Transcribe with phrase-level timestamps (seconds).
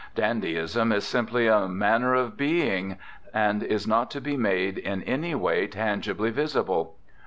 [0.15, 2.97] "Dandyism is simply a manner of being,
[3.35, 6.95] and is not to be made in any way tangibly visible."